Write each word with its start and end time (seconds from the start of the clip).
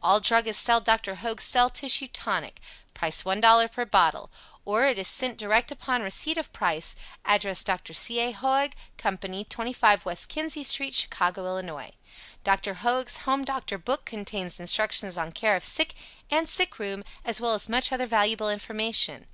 All 0.00 0.20
druggists 0.20 0.62
sell 0.62 0.80
Dr. 0.80 1.16
Hoag's 1.16 1.42
Cell 1.42 1.68
Tissue 1.68 2.06
Tonic. 2.06 2.60
Price 2.94 3.24
$1.00 3.24 3.72
per 3.72 3.84
bottle. 3.84 4.30
Or 4.64 4.84
it 4.84 4.96
is 4.96 5.08
sent 5.08 5.36
direct 5.38 5.72
upon 5.72 6.02
receipt 6.04 6.38
of 6.38 6.52
price. 6.52 6.94
Address 7.24 7.64
Dr. 7.64 7.92
C. 7.92 8.20
A. 8.20 8.30
Hoag 8.30 8.76
Company, 8.96 9.42
25 9.44 10.04
West 10.04 10.28
Kinzie 10.28 10.62
St., 10.62 10.94
Chicago, 10.94 11.58
Ills. 11.58 11.90
Dr. 12.44 12.74
Hoag's 12.74 13.16
"Home 13.26 13.44
Doctor 13.44 13.76
Book" 13.76 14.04
contains 14.04 14.60
instructions 14.60 15.18
on 15.18 15.32
care 15.32 15.56
of 15.56 15.64
sick 15.64 15.94
and 16.30 16.48
sick 16.48 16.78
room 16.78 17.02
as 17.24 17.40
well 17.40 17.52
as 17.54 17.68
much 17.68 17.90
other 17.90 18.06
valuable 18.06 18.48
information. 18.50 19.26